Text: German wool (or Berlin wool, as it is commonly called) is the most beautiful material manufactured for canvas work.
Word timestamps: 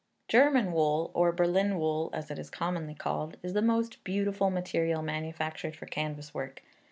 German 0.27 0.71
wool 0.71 1.11
(or 1.13 1.31
Berlin 1.31 1.77
wool, 1.77 2.09
as 2.11 2.31
it 2.31 2.39
is 2.39 2.49
commonly 2.49 2.95
called) 2.95 3.37
is 3.43 3.53
the 3.53 3.61
most 3.61 4.03
beautiful 4.03 4.49
material 4.49 5.03
manufactured 5.03 5.75
for 5.75 5.85
canvas 5.85 6.33
work. 6.33 6.63